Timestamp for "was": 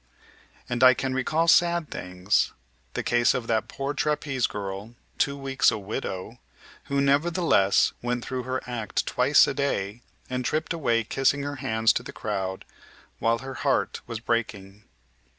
14.07-14.19